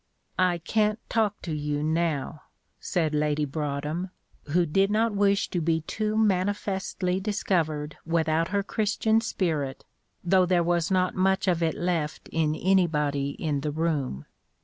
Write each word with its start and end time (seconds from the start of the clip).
"I 0.39 0.57
can't 0.57 0.97
talk 1.11 1.43
to 1.43 1.53
you 1.55 1.83
now," 1.83 2.41
said 2.79 3.13
Lady 3.13 3.45
Broadhem, 3.45 4.09
who 4.45 4.65
did 4.65 4.89
not 4.89 5.13
wish 5.13 5.47
to 5.51 5.61
be 5.61 5.81
too 5.81 6.17
manifestly 6.17 7.19
discovered 7.19 7.97
without 8.03 8.47
her 8.47 8.63
Christian 8.63 9.21
spirit, 9.21 9.85
though 10.23 10.47
there 10.47 10.63
was 10.63 10.89
not 10.89 11.13
much 11.13 11.47
of 11.47 11.61
it 11.61 11.75
left 11.75 12.29
in 12.31 12.55
anybody 12.55 13.29
in 13.37 13.61
the 13.61 13.69
room. 13.71 14.25